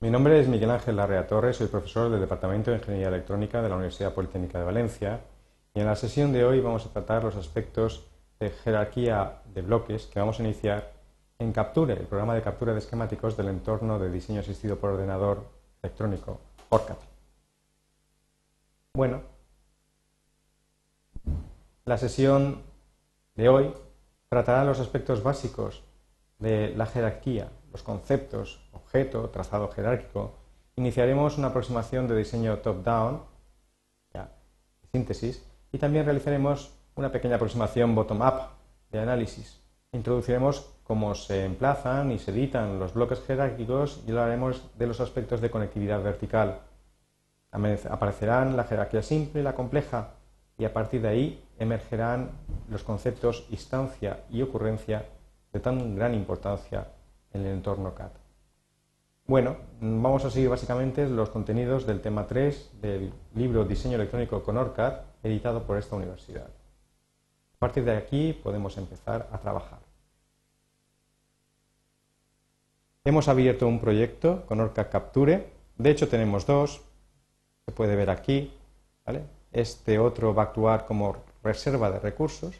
[0.00, 3.68] Mi nombre es Miguel Ángel Larrea Torres, soy profesor del Departamento de Ingeniería Electrónica de
[3.68, 5.22] la Universidad Politécnica de Valencia
[5.74, 8.06] y en la sesión de hoy vamos a tratar los aspectos
[8.38, 10.92] de jerarquía de bloques que vamos a iniciar
[11.40, 15.44] en Capture, el programa de captura de esquemáticos del entorno de diseño asistido por ordenador
[15.82, 16.38] electrónico,
[16.68, 16.98] ORCAD.
[18.94, 19.22] Bueno,
[21.86, 22.62] la sesión
[23.34, 23.74] de hoy
[24.28, 25.82] tratará los aspectos básicos
[26.38, 30.34] de la jerarquía, los conceptos, objeto, trazado jerárquico.
[30.76, 33.22] Iniciaremos una aproximación de diseño top-down,
[34.92, 38.50] síntesis, y también realizaremos una pequeña aproximación bottom-up
[38.90, 39.60] de análisis.
[39.92, 45.40] Introduciremos cómo se emplazan y se editan los bloques jerárquicos y hablaremos de los aspectos
[45.40, 46.60] de conectividad vertical.
[47.50, 50.14] Aparecerán la jerarquía simple y la compleja
[50.58, 52.30] y a partir de ahí emergerán
[52.68, 55.06] los conceptos instancia y ocurrencia
[55.52, 56.88] de tan gran importancia
[57.32, 58.10] en el entorno CAD.
[59.26, 64.56] Bueno, vamos a seguir básicamente los contenidos del tema 3 del libro Diseño electrónico con
[64.56, 66.46] ORCAD, editado por esta universidad.
[66.46, 69.80] A partir de aquí podemos empezar a trabajar.
[73.04, 75.52] Hemos abierto un proyecto con ORCAD Capture.
[75.76, 76.80] De hecho, tenemos dos.
[77.66, 78.54] Se puede ver aquí.
[79.52, 82.54] Este otro va a actuar como reserva de recursos.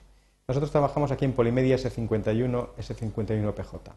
[0.46, 3.92] Nosotros trabajamos aquí en Polimedia S51, S51PJ.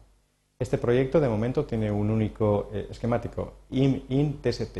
[0.62, 4.78] Este proyecto de momento tiene un único eh, esquemático, IN-TST.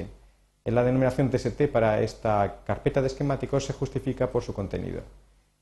[0.67, 5.01] La denominación TST para esta carpeta de esquemáticos se justifica por su contenido.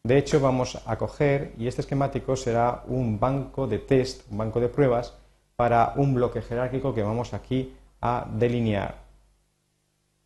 [0.05, 4.61] De hecho, vamos a coger, y este esquemático será un banco de test, un banco
[4.61, 5.15] de pruebas,
[5.57, 8.97] para un bloque jerárquico que vamos aquí a delinear.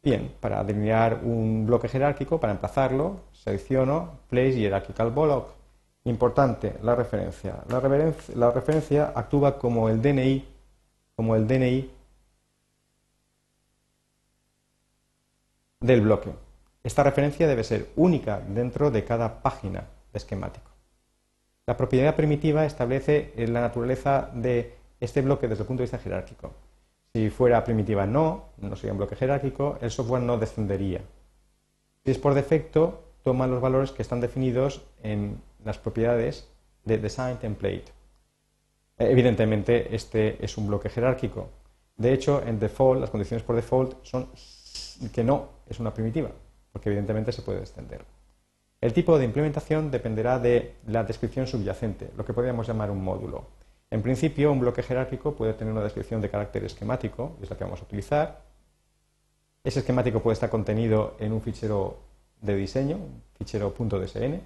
[0.02, 5.63] Bien, para delinear un bloque jerárquico, para emplazarlo, selecciono Place Hierarchical Block
[6.04, 7.64] Importante, la referencia.
[7.68, 9.12] La, referencia.
[9.14, 10.46] actúa como el DNI,
[11.16, 11.90] como el DNI
[15.80, 16.30] del bloque.
[16.82, 20.70] Esta referencia debe ser única dentro de cada página esquemático.
[21.66, 26.52] La propiedad primitiva establece la naturaleza de este bloque desde el punto de vista jerárquico.
[27.14, 31.00] Si fuera primitiva no, no sería un bloque jerárquico, el software no descendería.
[32.04, 36.48] Si es por defecto, toma los valores que están definidos en las propiedades
[36.84, 37.84] de Design Template.
[38.98, 41.48] Eh, evidentemente, este es un bloque jerárquico.
[41.96, 44.28] De hecho, en default, las condiciones por default son
[45.12, 46.30] que no es una primitiva,
[46.72, 48.04] porque evidentemente se puede extender.
[48.80, 53.46] El tipo de implementación dependerá de la descripción subyacente, lo que podríamos llamar un módulo.
[53.90, 57.64] En principio, un bloque jerárquico puede tener una descripción de carácter esquemático, es la que
[57.64, 58.42] vamos a utilizar.
[59.62, 61.98] Ese esquemático puede estar contenido en un fichero
[62.42, 64.40] de diseño, un fichero .dsn,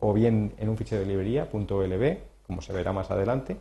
[0.00, 3.56] o bien en un fichero de librería .lb, como se verá más adelante.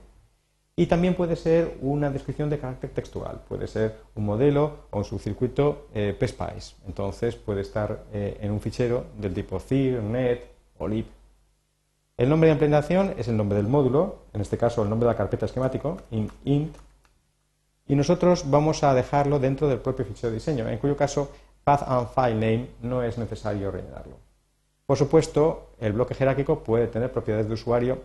[0.76, 5.04] Y también puede ser una descripción de carácter textual, puede ser un modelo o un
[5.04, 6.76] subcircuito eh, PSPICE.
[6.88, 11.06] Entonces puede estar eh, en un fichero del tipo CIR, NET o LIB.
[12.16, 15.14] El nombre de implementación es el nombre del módulo, en este caso el nombre de
[15.14, 16.76] la carpeta esquemático, int,
[17.90, 21.32] y nosotros vamos a dejarlo dentro del propio fichero de diseño, en cuyo caso
[21.64, 24.29] path and file name no es necesario rellenarlo.
[24.90, 28.02] Por supuesto, el bloque jerárquico puede tener propiedades de usuario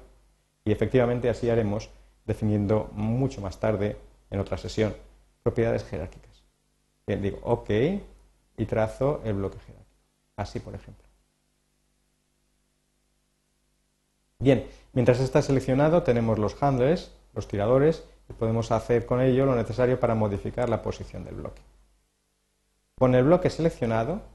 [0.66, 1.88] y efectivamente así haremos
[2.26, 3.96] definiendo mucho más tarde
[4.28, 4.94] en otra sesión
[5.42, 6.44] propiedades jerárquicas.
[7.06, 9.98] Digo OK y trazo el bloque jerárquico.
[10.36, 11.06] Así, por ejemplo.
[14.38, 19.56] Bien, mientras está seleccionado tenemos los handlers, los tiradores, y podemos hacer con ello lo
[19.56, 21.62] necesario para modificar la posición del bloque.
[22.98, 24.33] Con el bloque seleccionado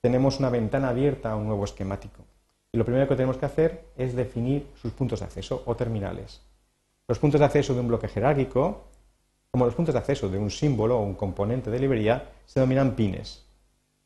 [0.00, 2.24] tenemos una ventana abierta a un nuevo esquemático.
[2.72, 6.40] Y lo primero que tenemos que hacer es definir sus puntos de acceso o terminales.
[7.08, 8.84] Los puntos de acceso de un bloque jerárquico,
[9.50, 12.94] como los puntos de acceso de un símbolo o un componente de librería, se denominan
[12.94, 13.44] pines.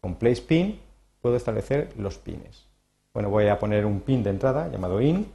[0.00, 0.80] Con PlacePin
[1.20, 2.64] puedo establecer los pines.
[3.12, 5.26] Bueno, voy a poner un pin de entrada llamado in.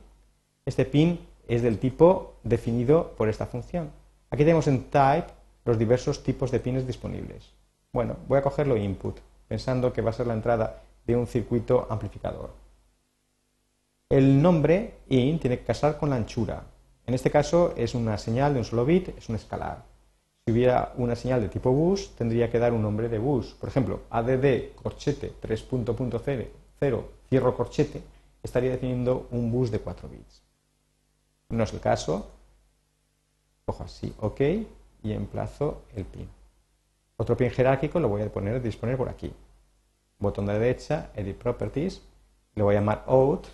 [0.66, 3.92] Este pin es del tipo definido por esta función.
[4.30, 5.28] Aquí tenemos en type
[5.66, 7.52] los diversos tipos de pines disponibles.
[7.94, 11.88] Bueno, voy a cogerlo input pensando que va a ser la entrada de un circuito
[11.90, 12.52] amplificador.
[14.10, 16.64] El nombre in tiene que casar con la anchura.
[17.06, 19.84] En este caso es una señal de un solo bit, es un escalar.
[20.46, 23.54] Si hubiera una señal de tipo bus, tendría que dar un nombre de bus.
[23.60, 24.30] Por ejemplo, add
[24.82, 28.02] corchete 3.0 cierro corchete
[28.44, 30.42] estaría definiendo un bus de 4 bits.
[31.50, 32.32] No es el caso.
[33.66, 34.40] Cojo así, OK,
[35.04, 36.37] y emplazo el pin.
[37.18, 39.34] Otro pin jerárquico lo voy a poner, disponer por aquí.
[40.20, 42.02] Botón de derecha, Edit Properties,
[42.56, 43.48] le voy a llamar Out.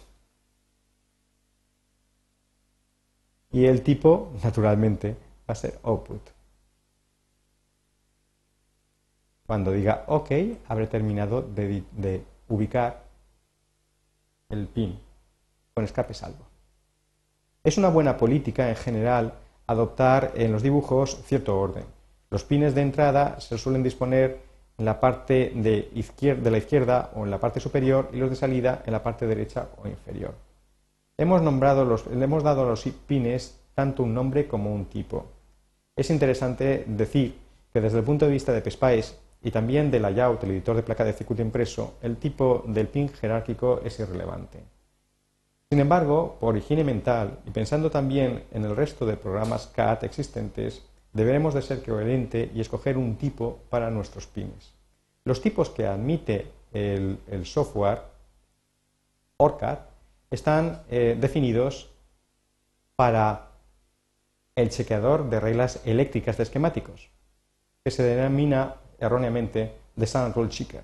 [3.51, 5.15] Y el tipo, naturalmente,
[5.47, 6.21] va a ser Output.
[9.45, 10.31] Cuando diga OK,
[10.67, 13.03] habré terminado de, de ubicar
[14.49, 14.99] el pin
[15.73, 16.45] con escape salvo.
[17.63, 19.33] Es una buena política en general
[19.67, 21.85] adoptar en los dibujos cierto orden.
[22.33, 24.39] Los pines de entrada se suelen disponer
[24.79, 25.91] en la parte de,
[26.49, 29.67] la izquierda o en la parte superior y los de salida en la parte derecha
[29.77, 30.33] o inferior.
[31.15, 35.27] Hemos, nombrado los, le hemos dado a los pines tanto un nombre como un tipo.
[35.95, 37.37] Es interesante decir
[37.71, 39.13] que desde el punto de vista de PSPICE
[39.43, 43.09] y también de layout, el editor de placa de circuito impreso, el tipo del pin
[43.09, 44.57] jerárquico es irrelevante.
[45.69, 50.81] Sin embargo, por higiene mental y pensando también en el resto de programas CAD existentes,
[51.13, 54.73] deberemos de ser coherente y escoger un tipo para nuestros pines.
[55.23, 58.01] Los tipos que admite el, software
[59.37, 59.79] ORCAD
[60.31, 61.89] están eh, definidos
[62.95, 63.51] para
[64.55, 67.09] el chequeador de reglas eléctricas de esquemáticos,
[67.83, 70.83] que se denomina erróneamente Design Rule Checker.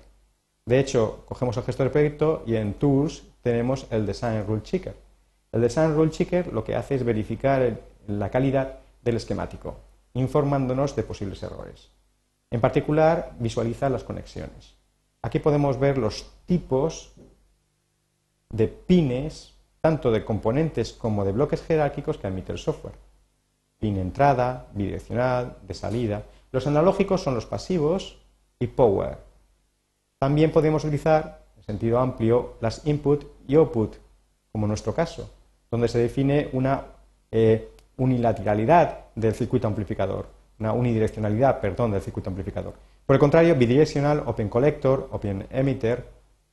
[0.66, 4.94] De hecho, cogemos el gestor de proyecto y en Tools tenemos el Design Rule Checker.
[5.52, 9.76] El Design Rule Checker lo que hace es verificar la calidad del esquemático,
[10.14, 11.90] informándonos de posibles errores.
[12.50, 14.74] En particular, visualiza las conexiones.
[15.22, 17.12] Aquí podemos ver los tipos
[18.50, 22.94] de pines, tanto de componentes como de bloques jerárquicos que admite el software.
[23.78, 26.24] Pin entrada, bidireccional, de salida.
[26.52, 28.18] Los analógicos son los pasivos
[28.58, 29.18] y power.
[30.18, 33.96] También podemos utilizar, en sentido amplio, las input y output,
[34.52, 35.30] como en nuestro caso,
[35.70, 36.84] donde se define una
[37.30, 40.26] eh, unilateralidad del circuito amplificador,
[40.58, 42.74] una unidireccionalidad, perdón, del circuito amplificador.
[43.04, 46.06] Por el contrario, bidireccional, open collector, open emitter,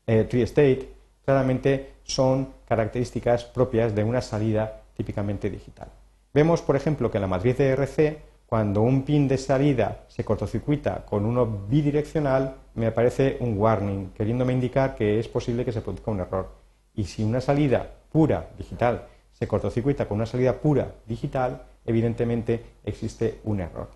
[0.06, 0.90] eh, tree state,
[1.24, 5.88] claramente son características propias de una salida típicamente digital.
[6.34, 10.26] Vemos, por ejemplo, que en la matriz de RC, cuando un pin de salida se
[10.26, 15.82] cortocircuita con uno bidireccional, me aparece un warning, queriéndome indicar que es posible que se
[15.82, 16.50] produzca un error.
[16.96, 19.08] Y si una salida pura digital
[19.38, 23.90] se cortocircuita con una salida pura digital, evidentemente existe un error.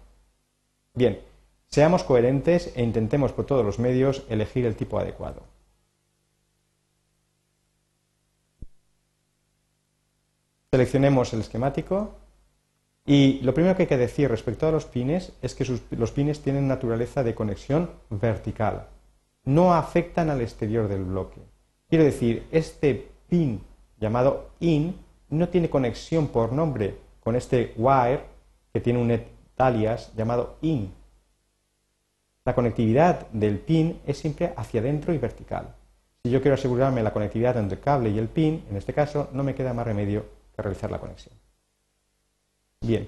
[0.93, 1.19] Bien,
[1.67, 5.41] seamos coherentes e intentemos por todos los medios elegir el tipo adecuado.
[10.69, 12.15] Seleccionemos el esquemático
[13.05, 15.65] y lo primero que hay que decir respecto a los pines es que
[15.97, 18.87] los pines tienen naturaleza de conexión vertical,
[19.43, 21.41] no afectan al exterior del bloque.
[21.89, 23.61] Quiero decir, este pin
[23.99, 24.95] llamado in
[25.31, 28.21] no tiene conexión por nombre con este wire
[28.71, 29.21] que tiene un
[29.57, 30.93] alias llamado in.
[32.45, 35.75] La conectividad del pin es siempre hacia adentro y vertical.
[36.23, 39.29] Si yo quiero asegurarme la conectividad entre el cable y el pin, en este caso
[39.33, 40.25] no me queda más remedio
[40.55, 41.35] que realizar la conexión.
[42.81, 43.07] Bien,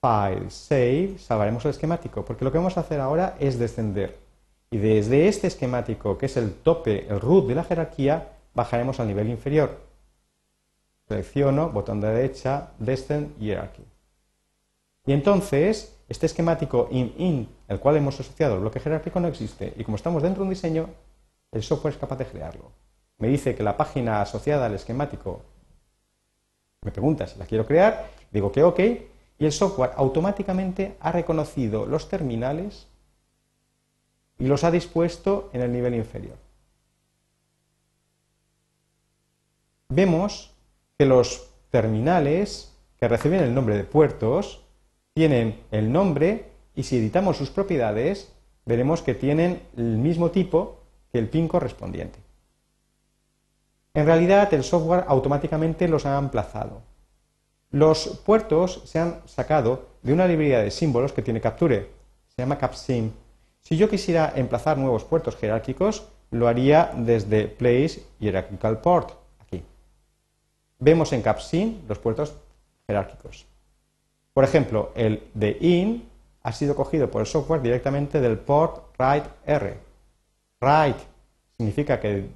[0.00, 4.18] File, Save, salvaremos el esquemático, porque lo que vamos a hacer ahora es descender.
[4.70, 9.06] Y desde este esquemático, que es el tope, el root de la jerarquía, bajaremos al
[9.06, 9.78] nivel inferior.
[11.08, 13.84] Selecciono, botón de derecha, Descend Hierarchy.
[15.06, 19.74] Y entonces, este esquemático in-in, el cual hemos asociado al bloque jerárquico, no existe.
[19.76, 20.88] Y como estamos dentro de un diseño,
[21.52, 22.72] el software es capaz de crearlo.
[23.18, 25.42] Me dice que la página asociada al esquemático
[26.82, 28.78] me pregunta si la quiero crear, digo que OK,
[29.38, 32.86] y el software automáticamente ha reconocido los terminales
[34.38, 36.36] y los ha dispuesto en el nivel inferior.
[39.88, 40.53] Vemos
[40.98, 44.64] que los terminales que reciben el nombre de puertos
[45.12, 48.32] tienen el nombre y si editamos sus propiedades
[48.64, 50.80] veremos que tienen el mismo tipo
[51.12, 52.18] que el pin correspondiente.
[53.92, 56.82] En realidad el software automáticamente los ha emplazado.
[57.70, 61.90] Los puertos se han sacado de una librería de símbolos que tiene Capture,
[62.28, 63.10] se llama CapSim.
[63.60, 69.23] Si yo quisiera emplazar nuevos puertos jerárquicos, lo haría desde Place Hierarchical Port.
[70.78, 72.34] Vemos en CapSim los puertos
[72.86, 73.46] jerárquicos.
[74.32, 76.08] Por ejemplo, el de in
[76.42, 79.78] ha sido cogido por el software directamente del port write R.
[80.60, 81.00] Write
[81.56, 82.28] significa que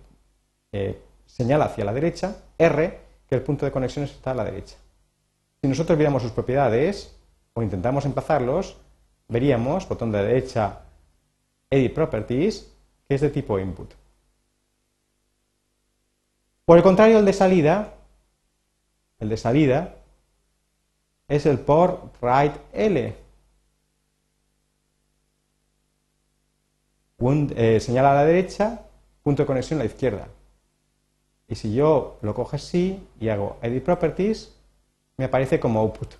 [0.72, 4.76] eh, señala hacia la derecha, R, que el punto de conexión está a la derecha.
[5.60, 7.16] Si nosotros viéramos sus propiedades
[7.52, 8.76] o intentamos emplazarlos,
[9.28, 10.80] veríamos, botón de derecha,
[11.70, 12.72] Edit Properties,
[13.06, 13.92] que es de tipo input.
[16.64, 17.94] Por el contrario, el de salida,
[19.18, 19.96] el de salida
[21.28, 23.14] es el port write L.
[27.20, 28.82] Eh, señala a la derecha,
[29.22, 30.28] punto de conexión a la izquierda.
[31.48, 34.54] Y si yo lo cojo así y hago Edit Properties,
[35.16, 36.14] me aparece como output.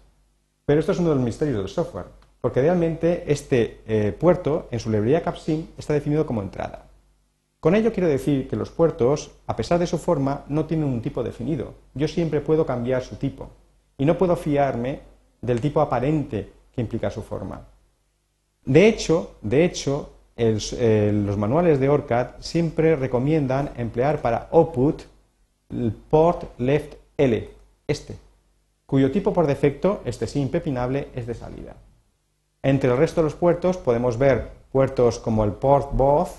[0.67, 2.07] Pero esto es uno de los misterios del software.
[2.40, 6.88] porque realmente este eh, puerto en su librería CapSim está definido como entrada.
[7.61, 11.03] Con ello quiero decir que los puertos, a pesar de su forma, no tienen un
[11.03, 11.75] tipo definido.
[11.95, 13.50] Yo siempre puedo cambiar su tipo
[13.97, 15.00] y no puedo fiarme
[15.41, 17.67] del tipo aparente que implica su forma.
[18.65, 25.03] De hecho, de hecho eh, los manuales de ORCAD siempre recomiendan emplear para output
[25.71, 27.50] el port left L,
[27.88, 28.17] este,
[28.87, 31.75] cuyo tipo por defecto, este sí impepinable, es de salida.
[32.62, 36.31] Entre el resto de los puertos podemos ver puertos como el port both,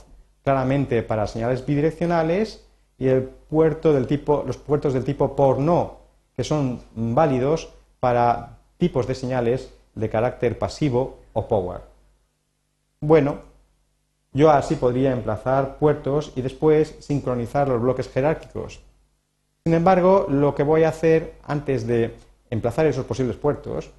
[0.50, 2.66] claramente para señales bidireccionales,
[2.98, 6.00] y el puerto del tipo, los puertos del tipo port no,
[6.36, 11.82] que son válidos para tipos de señales de carácter pasivo o power.
[13.00, 13.42] Bueno,
[14.34, 18.82] yo así podría emplazar puertos y después sincronizar los bloques jerárquicos.
[19.64, 22.16] Sin embargo, lo que voy a hacer antes de
[22.50, 23.92] emplazar esos posibles puertos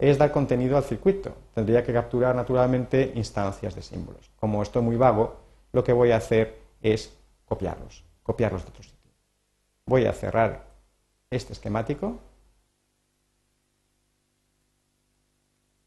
[0.00, 1.30] es dar contenido al circuito.
[1.54, 4.28] Tendría que capturar naturalmente instancias de símbolos.
[4.40, 5.42] Como esto es muy vago,
[5.72, 9.10] lo que voy a hacer es copiarlos, copiarlos de otro sitio.
[9.86, 10.66] Voy a cerrar
[11.30, 12.18] este esquemático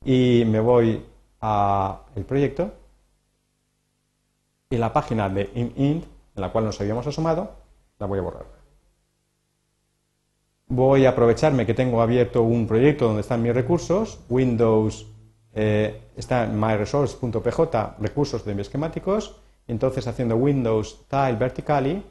[0.04, 1.06] y me voy
[1.40, 2.74] al proyecto
[4.70, 7.52] y la página de int, en la cual nos habíamos asomado,
[8.00, 8.46] la voy a borrar.
[10.68, 15.06] Voy a aprovecharme que tengo abierto un proyecto donde están mis recursos, Windows
[15.54, 22.04] eh, está en myresource.pj, recursos de esquemáticos, entonces haciendo Windows Tile Vertically,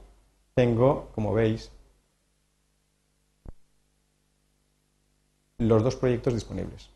[0.55, 1.71] tengo, como veis,
[5.59, 6.91] los dos proyectos disponibles.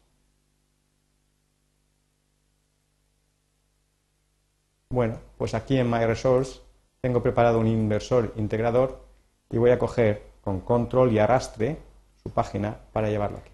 [4.90, 6.60] Bueno, pues aquí en MyResource
[7.00, 9.04] tengo preparado un inversor integrador
[9.50, 11.78] y voy a coger con control y arrastre
[12.22, 13.52] su página para llevarlo aquí.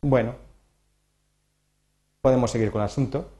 [0.00, 0.34] Bueno,
[2.20, 3.30] podemos seguir con el asunto.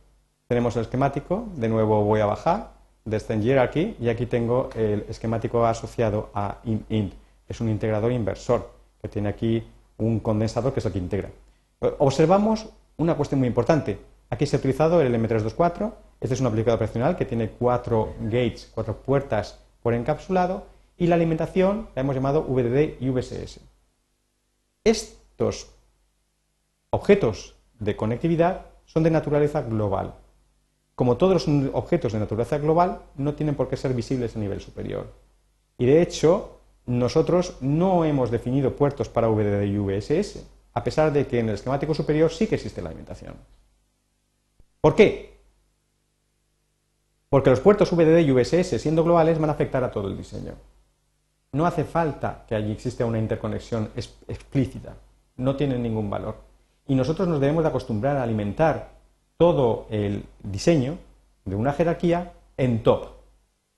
[0.47, 2.73] Tenemos el esquemático, de nuevo voy a bajar,
[3.07, 7.15] descender aquí y aquí tengo el esquemático asociado a int.
[7.49, 8.71] Es un integrador inversor
[9.01, 11.31] que tiene aquí un condensador que es el que integra.
[11.99, 13.99] Observamos una cuestión muy importante.
[14.29, 15.93] Aquí se ha utilizado el M324.
[16.21, 20.67] Este es un aplicador operacional que tiene cuatro gates, cuatro puertas por encapsulado.
[20.99, 23.61] Y la alimentación la hemos llamado VDD y VSS.
[24.85, 25.71] Estos
[26.91, 30.15] objetos de conectividad son de naturaleza global.
[30.95, 34.61] Como todos los objetos de naturaleza global, no tienen por qué ser visibles a nivel
[34.61, 35.13] superior.
[35.77, 41.27] Y de hecho, nosotros no hemos definido puertos para VDD y VSS, a pesar de
[41.27, 43.35] que en el esquemático superior sí que existe la alimentación.
[44.81, 45.35] ¿Por qué?
[47.29, 50.53] Porque los puertos VDD y VSS, siendo globales, van a afectar a todo el diseño.
[51.53, 54.95] No hace falta que allí exista una interconexión explícita.
[55.37, 56.37] No tienen ningún valor.
[56.87, 58.94] Y nosotros nos debemos de acostumbrar a alimentar
[59.37, 60.99] todo el diseño
[61.45, 63.09] de una jerarquía en top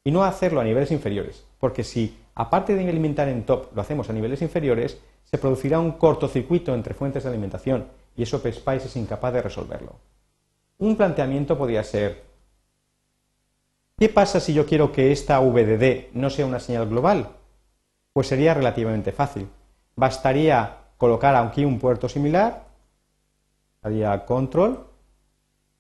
[0.04, 4.08] y no hacerlo a niveles inferiores, porque si aparte de alimentar en top lo hacemos
[4.08, 7.86] a niveles inferiores, se producirá un cortocircuito entre fuentes de alimentación
[8.16, 9.96] y eso PSPICE es incapaz de resolverlo.
[10.78, 12.22] Un planteamiento podría ser,
[13.98, 17.30] ¿qué pasa si yo quiero que esta VDD no sea una señal global?
[18.12, 19.48] Pues sería relativamente fácil.
[19.96, 22.66] Bastaría colocar aquí un puerto similar,
[23.82, 24.86] haría control,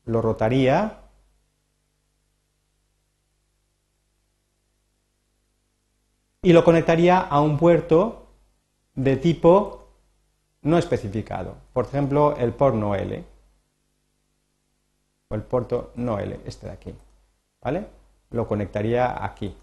[0.06, 1.02] lo rotaría,
[6.42, 8.28] y lo conectaría a un puerto
[8.94, 9.88] de tipo
[10.62, 13.24] no especificado, por ejemplo el port no L
[15.28, 16.94] o el puerto no L, este de aquí,
[17.60, 17.86] ¿vale?
[18.30, 19.56] Lo conectaría aquí.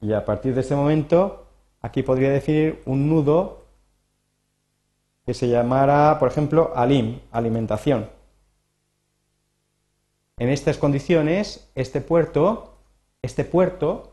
[0.00, 1.46] Y a partir de este momento,
[1.80, 3.62] aquí podría definir un nudo
[5.26, 8.08] que se llamara, por ejemplo, alim, alimentación.
[10.38, 12.78] En estas condiciones, este puerto,
[13.22, 14.12] este puerto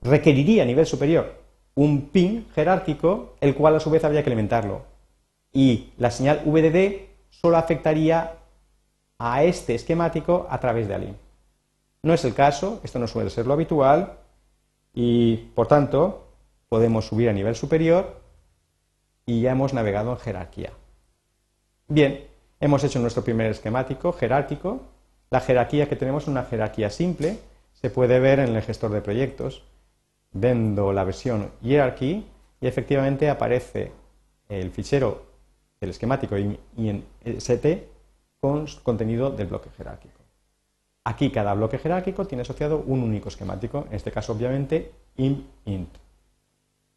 [0.00, 1.40] requeriría a nivel superior
[1.74, 4.82] un pin jerárquico, el cual a su vez habría que alimentarlo.
[5.52, 8.36] Y la señal VDD solo afectaría
[9.18, 11.14] a este esquemático a través de ALIM.
[12.02, 14.18] No es el caso, esto no suele ser lo habitual
[14.94, 16.28] y, por tanto,
[16.68, 18.20] podemos subir a nivel superior
[19.26, 20.72] y ya hemos navegado en jerarquía.
[21.88, 22.29] Bien,
[22.60, 24.82] hemos hecho nuestro primer esquemático jerárquico.
[25.30, 27.38] La jerarquía que tenemos es una jerarquía simple,
[27.72, 29.64] se puede ver en el gestor de proyectos.
[30.32, 32.24] Vendo la versión hierarchy
[32.60, 33.90] y efectivamente aparece
[34.48, 35.26] el fichero
[35.80, 37.88] del esquemático y en ST
[38.40, 40.20] con contenido del bloque jerárquico.
[41.04, 45.88] Aquí cada bloque jerárquico tiene asociado un único esquemático, en este caso obviamente int int.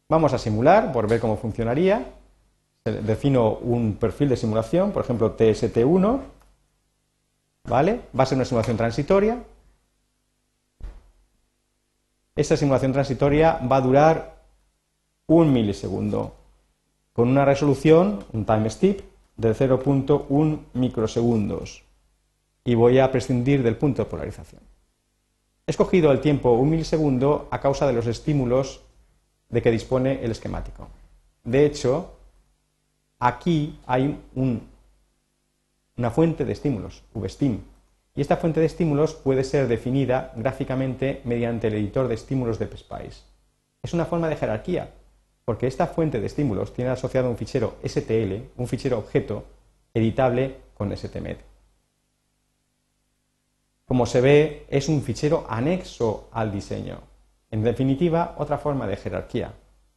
[0.08, 2.04] Vamos a simular por ver cómo funcionaría.
[2.84, 6.20] Defino un perfil de simulación, por ejemplo TST1,
[7.64, 8.00] ¿vale?
[8.18, 9.42] Va a ser una simulación transitoria.
[12.36, 14.34] Esta simulación transitoria va a durar
[15.26, 16.34] un milisegundo,
[17.14, 19.02] con una resolución, un time step,
[19.36, 21.84] de 0.1 microsegundos.
[22.64, 24.60] Y voy a prescindir del punto de polarización.
[25.66, 28.82] He escogido el tiempo un milisegundo a causa de los estímulos
[29.48, 30.88] de que dispone el esquemático.
[31.44, 32.14] De hecho,
[33.24, 37.58] aquí hay una fuente de estímulos, VSTIM,
[38.14, 42.66] y esta fuente de estímulos puede ser definida gráficamente mediante el editor de estímulos de
[42.66, 43.22] PSPICE.
[43.82, 44.90] Es una forma de jerarquía,
[45.46, 49.44] porque esta fuente de estímulos tiene asociado un fichero STL, un fichero objeto,
[49.94, 51.38] editable con STMED.
[53.86, 56.98] Como se ve, es un fichero anexo al diseño.
[57.50, 59.54] En definitiva, otra forma de jerarquía,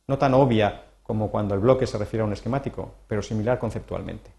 [0.08, 4.30] no tan obvia como cuando el bloque se refiere a un esquemático, pero similar conceptualmente.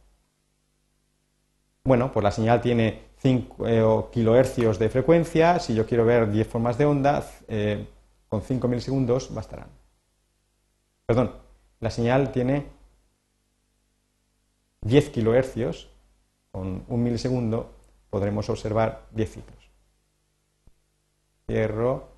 [1.82, 5.58] Bueno, pues la señal tiene 5 eh, kilohercios de frecuencia.
[5.58, 7.88] Si yo quiero ver 10 formas de onda, eh,
[8.28, 9.68] con 5 milisegundos bastarán.
[11.06, 11.32] Perdón,
[11.80, 12.66] la señal tiene
[14.82, 15.88] 10 kilohercios.
[16.50, 17.72] Con un milisegundo
[18.10, 19.70] podremos observar 10 ciclos.
[21.46, 22.08] Cierro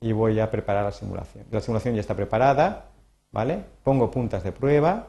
[0.00, 1.44] y voy a preparar la simulación.
[1.50, 2.86] La simulación ya está preparada.
[3.30, 3.64] ¿Vale?
[3.82, 5.08] Pongo puntas de prueba,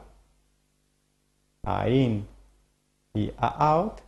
[1.62, 2.26] a in
[3.14, 4.00] y a out,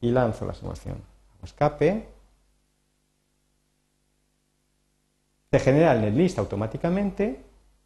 [0.00, 1.02] y lanzo la simulación.
[1.42, 2.08] Escape.
[5.50, 7.40] Se genera el netlist automáticamente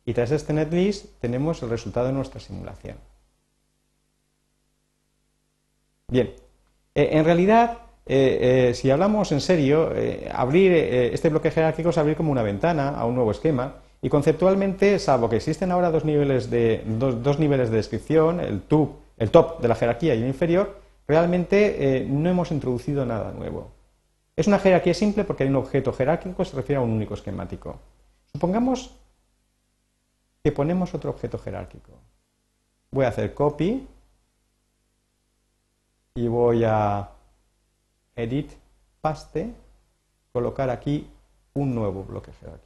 [0.04, 2.96] y tras este netlist tenemos el resultado de nuestra simulación.
[6.08, 6.32] Bien,
[6.94, 9.90] eh, en realidad, eh, eh, si hablamos en serio,
[10.32, 14.98] abrir este bloque jerárquico es abrir como una ventana a un nuevo esquema y conceptualmente,
[14.98, 18.62] salvo que existen ahora dos niveles de, dos, niveles de descripción, el,
[19.16, 23.72] el top de la jerarquía y el inferior, realmente eh, no hemos introducido nada nuevo.
[24.36, 27.14] Es una jerarquía simple porque hay un objeto jerárquico que se refiere a un único
[27.14, 27.78] esquemático.
[28.32, 28.94] Supongamos
[30.44, 31.92] que ponemos otro objeto jerárquico.
[32.90, 33.86] Voy a hacer copy
[36.14, 37.10] y voy a
[38.14, 38.52] edit,
[39.00, 39.52] paste,
[40.32, 41.08] colocar aquí
[41.54, 42.65] un nuevo bloque jerárquico.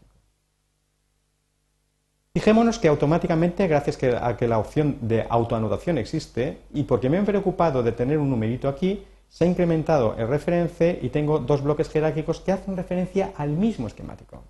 [2.33, 7.23] Fijémonos que automáticamente, gracias a que la opción de autoanotación existe, y porque me he
[7.23, 11.89] preocupado de tener un numerito aquí, se ha incrementado el reference y tengo dos bloques
[11.89, 14.45] jerárquicos que hacen referencia al mismo esquemático.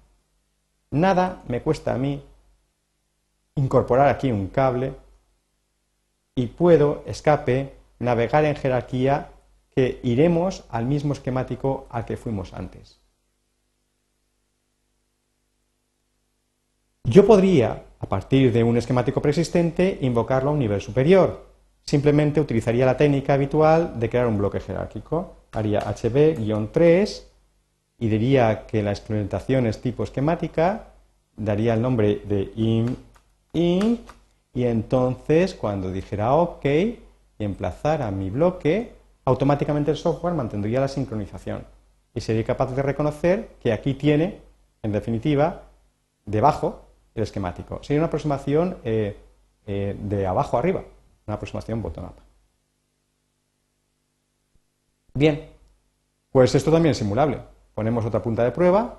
[0.91, 2.23] Nada me cuesta a mí
[3.55, 4.95] incorporar aquí un cable
[6.35, 9.31] y puedo, escape, navegar en jerarquía
[9.75, 13.01] que iremos al mismo esquemático al que fuimos antes.
[17.11, 21.45] Yo podría, a partir de un esquemático preexistente, invocarlo a un nivel superior.
[21.83, 25.35] Simplemente utilizaría la técnica habitual de crear un bloque jerárquico.
[25.51, 27.23] Haría HB-3
[27.99, 30.91] y diría que la implementación es tipo esquemática,
[31.37, 32.97] daría el nombre de in,
[33.55, 33.99] in
[34.55, 37.01] y entonces cuando dijera OK y
[37.41, 38.93] emplazara mi bloque,
[39.25, 41.65] automáticamente el software mantendría la sincronización
[42.15, 44.39] y sería capaz de reconocer que aquí tiene,
[44.85, 45.63] en definitiva,
[46.25, 46.90] debajo
[47.25, 47.83] esquemático.
[47.83, 49.17] Sería una aproximación eh,
[49.67, 50.85] eh, de abajo arriba,
[51.27, 52.15] una aproximación bottom-up.
[55.15, 55.51] Bien,
[56.31, 57.41] pues esto también es simulable.
[57.75, 58.99] Ponemos otra punta de prueba.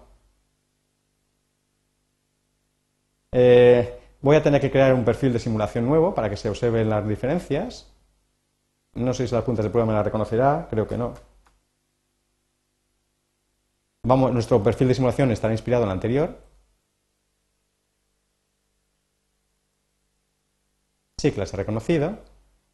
[3.32, 6.90] Eh, voy a tener que crear un perfil de simulación nuevo para que se observen
[6.90, 7.92] las diferencias.
[8.94, 11.14] No sé si las puntas de prueba me las reconocerá, creo que no.
[14.04, 16.38] Vamos, nuestro perfil de simulación estará inspirado en el anterior,
[21.22, 22.18] Sí, clase reconocida.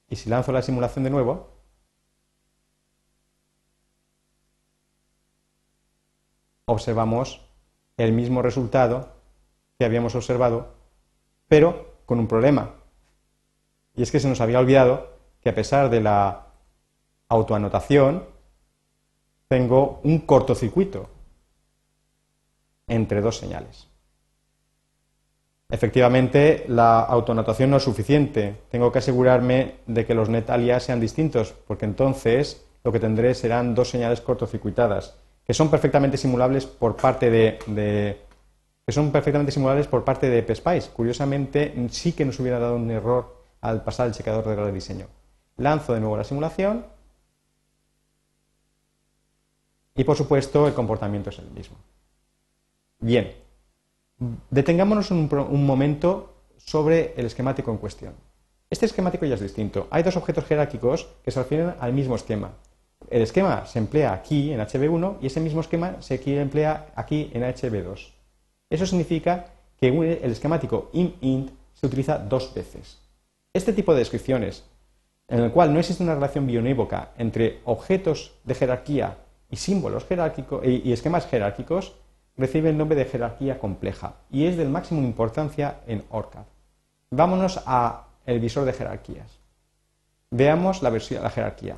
[0.08, 1.50] Y si lanzo la simulación de nuevo,
[6.64, 7.42] observamos
[7.98, 9.10] el mismo resultado
[9.78, 10.76] que habíamos observado,
[11.50, 12.76] pero con un problema.
[13.98, 16.48] Y es que se nos había olvidado que a pesar de la
[17.28, 18.30] autoanotación,
[19.50, 21.10] tengo un cortocircuito
[22.88, 23.87] entre dos señales.
[25.70, 28.62] Efectivamente, la autoanotación no es suficiente.
[28.70, 33.36] Tengo que asegurarme de que los net alias sean distintos, porque entonces lo que tendré
[33.36, 37.60] serán dos señales cortocircuitadas, que son perfectamente simulables por parte de,
[38.86, 40.92] que son perfectamente simulables por parte de PSPICE.
[40.92, 45.08] Curiosamente, sí que nos hubiera dado un error al pasar el checador de de diseño.
[45.58, 46.86] Lanzo de nuevo la simulación
[49.96, 51.76] y, por supuesto, el comportamiento es el mismo.
[53.00, 53.34] Bien,
[54.20, 58.14] Detengámonos un, momento sobre el esquemático en cuestión.
[58.70, 59.88] Este esquemático ya es distinto.
[59.92, 62.52] Hay dos objetos jerárquicos que se refieren al mismo esquema.
[63.10, 67.44] El esquema se emplea aquí en HB1 y ese mismo esquema se emplea aquí en
[67.44, 68.12] HB2.
[68.70, 72.98] Eso significa que el esquemático im-int se utiliza dos veces.
[73.54, 74.66] Este tipo de descripciones,
[75.28, 79.18] en el cual no existe una relación bionívoca entre objetos de jerarquía
[79.50, 81.94] y símbolos jerárquicos y esquemas jerárquicos,
[82.38, 86.46] recibe el nombre de jerarquía compleja y es de máxima importancia en ORCAD.
[87.10, 89.40] Vámonos al visor de jerarquías.
[90.30, 91.78] Veamos la, versión, la jerarquía.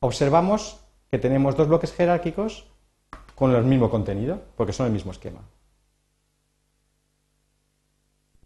[0.00, 2.70] Observamos que tenemos dos bloques jerárquicos
[3.34, 5.40] con el mismo contenido, porque son el mismo esquema.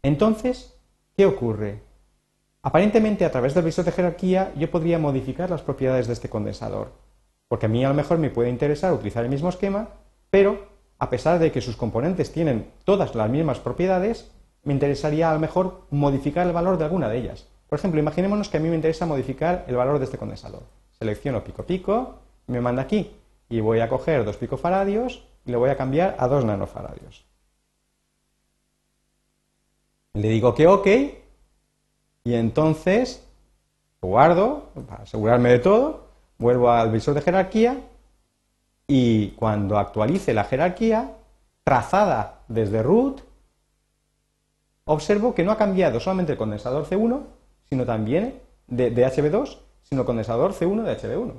[0.03, 0.75] Entonces,
[1.17, 1.83] ¿qué ocurre?
[2.63, 6.93] Aparentemente, a través del visor de jerarquía, yo podría modificar las propiedades de este condensador,
[7.51, 9.89] porque a mí a lo mejor me puede interesar utilizar el mismo esquema,
[10.31, 10.69] pero
[11.01, 14.31] a pesar de que sus componentes tienen todas las mismas propiedades,
[14.63, 17.49] me interesaría a lo mejor modificar el valor de alguna de ellas.
[17.69, 20.63] Por ejemplo, imaginémonos que a mí me interesa modificar el valor de este condensador.
[20.93, 23.17] Selecciono pico pico, me manda aquí
[23.49, 27.25] y voy a coger dos picofaradios y le voy a cambiar a dos nanofaradios.
[30.13, 30.87] Le digo que OK
[32.23, 33.27] y entonces
[34.01, 36.10] guardo para asegurarme de todo,
[36.41, 37.79] vuelvo al visor de jerarquía
[38.89, 41.13] y cuando actualice la jerarquía
[41.63, 43.21] trazada desde root,
[44.85, 47.21] observo que no ha cambiado solamente el condensador C1,
[47.69, 51.33] sino también de, de HB2, sino el condensador C1 de HB1.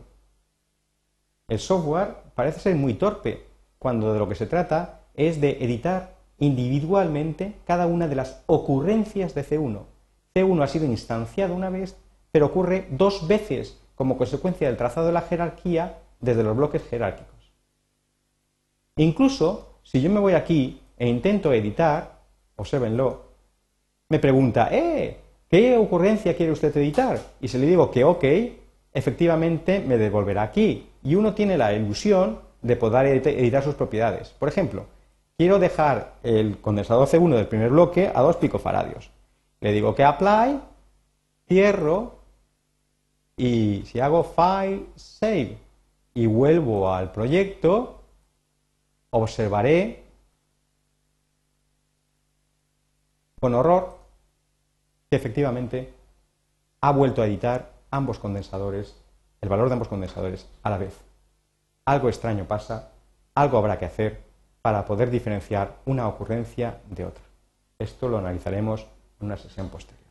[1.49, 3.45] El software parece ser muy torpe
[3.79, 9.33] cuando de lo que se trata es de editar individualmente cada una de las ocurrencias
[9.33, 9.81] de C1.
[10.33, 11.97] C1 ha sido instanciado una vez,
[12.31, 17.53] pero ocurre dos veces como consecuencia del trazado de la jerarquía desde los bloques jerárquicos.
[18.95, 22.23] Incluso, si yo me voy aquí e intento editar,
[22.55, 23.25] observenlo,
[24.09, 25.19] me pregunta, ¡eh!
[25.47, 27.19] ¿Qué ocurrencia quiere usted editar?
[27.41, 28.23] Y si le digo que OK,
[28.91, 30.89] efectivamente me devolverá aquí.
[31.03, 34.29] Y uno tiene la ilusión de poder editar sus propiedades.
[34.29, 34.87] Por ejemplo,
[35.37, 39.11] quiero dejar el condensador C1 del primer bloque a 2 picofaradios.
[39.59, 40.59] Le digo que apply,
[41.47, 42.20] cierro
[43.37, 45.57] y si hago file, save
[46.13, 48.01] y vuelvo al proyecto,
[49.09, 50.03] observaré
[53.39, 53.97] con horror
[55.09, 55.93] que efectivamente
[56.81, 58.95] ha vuelto a editar ambos condensadores,
[59.41, 60.97] el valor de ambos condensadores a la vez.
[61.85, 62.91] Algo extraño pasa,
[63.35, 64.21] algo habrá que hacer
[64.61, 67.23] para poder diferenciar una ocurrencia de otra.
[67.79, 68.85] Esto lo analizaremos
[69.19, 70.07] en una sesión posterior.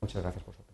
[0.00, 0.67] Muchas gracias por su